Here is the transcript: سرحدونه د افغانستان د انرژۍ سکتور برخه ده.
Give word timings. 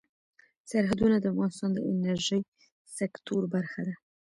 سرحدونه 0.69 1.15
د 1.19 1.25
افغانستان 1.33 1.69
د 1.73 1.79
انرژۍ 1.91 2.41
سکتور 2.97 3.41
برخه 3.53 3.81
ده. 3.87 3.95